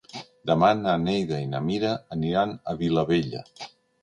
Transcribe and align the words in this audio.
Demà 0.51 0.69
na 0.79 0.95
Neida 1.03 1.41
i 1.45 1.49
na 1.51 1.61
Mira 1.67 1.93
aniran 2.17 2.57
a 2.57 2.61
la 2.71 2.77
Vilavella. 2.81 3.45